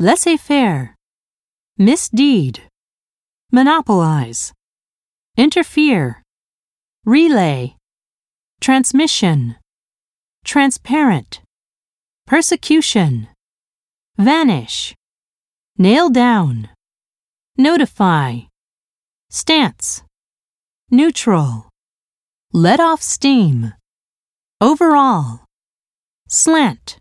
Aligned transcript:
laissez 0.00 0.36
faire, 0.36 0.94
misdeed, 1.76 2.62
monopolize, 3.50 4.52
interfere, 5.36 6.22
relay, 7.04 7.74
transmission, 8.60 9.56
transparent, 10.44 11.40
persecution, 12.26 13.26
vanish, 14.16 14.94
nail 15.76 16.10
down, 16.10 16.68
notify, 17.56 18.38
stance, 19.30 20.02
neutral, 20.90 21.68
let 22.52 22.78
off 22.78 23.02
steam, 23.02 23.72
overall, 24.60 25.40
slant, 26.28 26.98